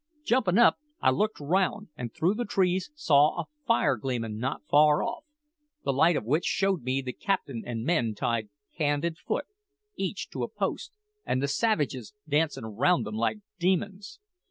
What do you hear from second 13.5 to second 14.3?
demons.